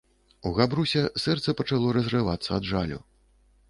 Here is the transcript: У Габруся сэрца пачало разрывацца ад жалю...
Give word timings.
У 0.49 0.51
Габруся 0.59 1.03
сэрца 1.25 1.57
пачало 1.61 1.95
разрывацца 2.01 2.49
ад 2.61 2.71
жалю... 2.75 2.99